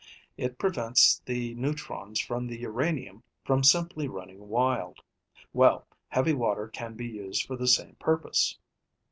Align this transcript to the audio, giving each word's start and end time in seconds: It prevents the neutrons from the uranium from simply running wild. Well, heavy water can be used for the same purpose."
It 0.35 0.57
prevents 0.57 1.21
the 1.27 1.53
neutrons 1.53 2.19
from 2.19 2.47
the 2.47 2.57
uranium 2.57 3.21
from 3.45 3.63
simply 3.63 4.07
running 4.07 4.47
wild. 4.49 5.03
Well, 5.53 5.85
heavy 6.07 6.33
water 6.33 6.67
can 6.67 6.95
be 6.95 7.05
used 7.05 7.45
for 7.45 7.55
the 7.55 7.67
same 7.67 7.97
purpose." 7.99 8.57